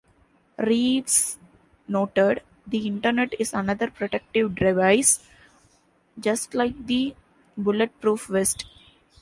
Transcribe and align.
Reeves 0.57 1.37
noted: 1.87 2.41
The 2.65 2.87
Internet 2.87 3.35
is 3.37 3.53
another 3.53 3.91
protective 3.91 4.55
device, 4.55 5.23
just 6.19 6.55
like 6.55 6.87
the 6.87 7.13
bulletproof 7.55 8.25
vest. 8.25 8.65